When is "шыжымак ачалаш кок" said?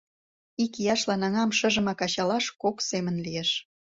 1.57-2.77